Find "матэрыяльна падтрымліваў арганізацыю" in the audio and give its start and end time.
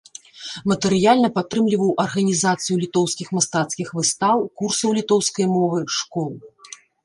0.69-2.75